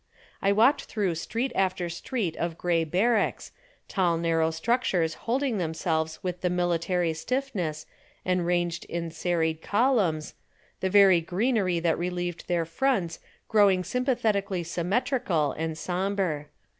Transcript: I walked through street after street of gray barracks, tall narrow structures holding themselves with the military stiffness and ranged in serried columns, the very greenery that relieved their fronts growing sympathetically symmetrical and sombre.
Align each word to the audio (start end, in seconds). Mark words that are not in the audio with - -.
I 0.41 0.51
walked 0.51 0.85
through 0.85 1.13
street 1.13 1.51
after 1.53 1.87
street 1.87 2.35
of 2.37 2.57
gray 2.57 2.83
barracks, 2.85 3.51
tall 3.87 4.17
narrow 4.17 4.49
structures 4.49 5.13
holding 5.29 5.59
themselves 5.59 6.23
with 6.23 6.41
the 6.41 6.49
military 6.49 7.13
stiffness 7.13 7.85
and 8.25 8.43
ranged 8.43 8.83
in 8.85 9.11
serried 9.11 9.61
columns, 9.61 10.33
the 10.79 10.89
very 10.89 11.21
greenery 11.21 11.79
that 11.81 11.99
relieved 11.99 12.47
their 12.47 12.65
fronts 12.65 13.19
growing 13.47 13.83
sympathetically 13.83 14.63
symmetrical 14.63 15.51
and 15.51 15.77
sombre. 15.77 16.47